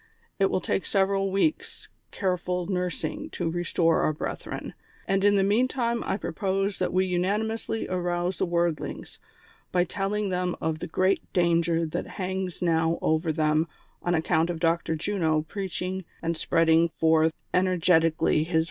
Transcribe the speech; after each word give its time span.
It 0.39 0.49
will 0.49 0.61
take 0.61 0.87
several 0.87 1.29
weeks' 1.31 1.89
careful 2.09 2.65
nursing 2.65 3.29
to 3.33 3.51
restore 3.51 4.01
our 4.01 4.13
brethren, 4.13 4.73
and 5.07 5.23
in 5.23 5.35
the 5.35 5.43
meantime 5.43 6.03
I 6.03 6.17
propose 6.17 6.79
that 6.79 6.91
we 6.91 7.05
unanimously 7.05 7.87
arouse 7.87 8.39
the 8.39 8.47
worldlings, 8.47 9.19
by 9.71 9.83
telling 9.83 10.29
them 10.29 10.55
of 10.59 10.79
the 10.79 10.87
great 10.87 11.31
danger 11.33 11.85
that 11.85 12.07
hangs 12.17 12.63
now 12.63 12.97
over 12.99 13.31
them 13.31 13.67
on 14.01 14.15
account 14.15 14.49
of 14.49 14.59
Dr. 14.59 14.95
Juno 14.95 15.43
preaching 15.43 16.03
and 16.19 16.35
spreading 16.35 16.89
forth 16.89 17.35
energetically 17.53 18.09
his 18.09 18.09
THE 18.09 18.09
CONSPIRATOES 18.09 18.47
AND 18.49 18.53
LOVERS. 18.53 18.59